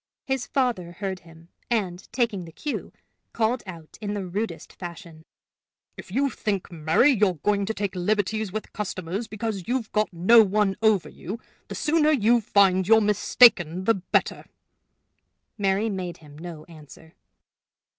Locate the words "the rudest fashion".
4.15-5.25